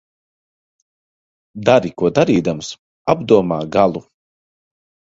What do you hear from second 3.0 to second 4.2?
apdomā galu.